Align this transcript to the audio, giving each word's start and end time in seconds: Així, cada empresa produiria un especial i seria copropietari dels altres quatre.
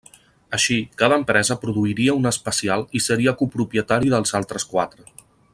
Així, 0.57 0.77
cada 1.01 1.19
empresa 1.21 1.57
produiria 1.67 2.17
un 2.21 2.25
especial 2.31 2.87
i 3.01 3.05
seria 3.11 3.37
copropietari 3.43 4.15
dels 4.15 4.39
altres 4.41 4.71
quatre. 4.77 5.11